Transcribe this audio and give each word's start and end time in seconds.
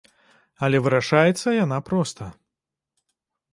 Але 0.67 0.77
вырашаецца 0.85 1.55
яна 1.65 1.77
проста. 1.91 2.31